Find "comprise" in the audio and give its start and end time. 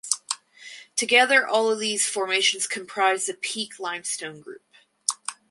2.65-3.27